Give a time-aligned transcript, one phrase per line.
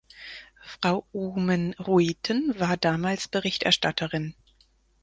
[0.65, 4.33] Frau Oomen-Ruijten war damals Berichterstatterin.